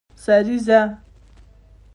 [0.15, 0.97] سریزه